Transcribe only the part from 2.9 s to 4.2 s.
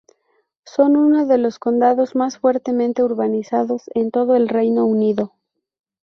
urbanizados en